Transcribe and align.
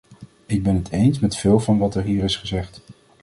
Ik 0.45 0.63
ben 0.63 0.75
het 0.75 0.89
eens 0.91 1.19
met 1.19 1.35
veel 1.35 1.59
van 1.59 1.77
wat 1.77 1.95
er 1.95 2.03
hier 2.03 2.23
is 2.23 2.35
gezegd. 2.35 2.81